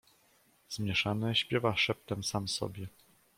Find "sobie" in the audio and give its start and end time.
2.47-2.87